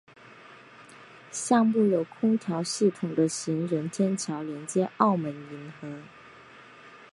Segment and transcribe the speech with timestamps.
[1.31, 5.99] 项目有空调系统的行人天桥连接澳门银河。